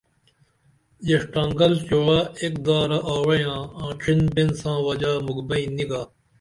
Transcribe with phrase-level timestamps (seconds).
[1.05, 6.01] ژیڜٹنانگل چعوہ ایک دارہ آوعیاں آں ڇھین بئین ساں وجہ مُکھبئیں نی گا